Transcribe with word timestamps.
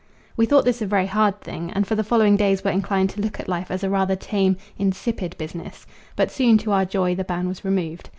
We 0.35 0.47
thought 0.47 0.65
this 0.65 0.81
a 0.81 0.87
very 0.87 1.05
hard 1.05 1.41
thing, 1.41 1.69
and 1.73 1.85
for 1.85 1.93
the 1.93 2.03
following 2.03 2.35
days 2.35 2.63
were 2.63 2.71
inclined 2.71 3.11
to 3.11 3.21
look 3.21 3.39
at 3.39 3.47
life 3.47 3.69
as 3.69 3.83
a 3.83 3.89
rather 3.91 4.15
tame, 4.15 4.57
insipid 4.79 5.37
business; 5.37 5.85
but 6.15 6.31
soon, 6.31 6.57
to 6.57 6.71
our 6.71 6.85
joy, 6.85 7.13
the 7.13 7.23
ban 7.23 7.47
was 7.47 7.63
removed. 7.63 8.09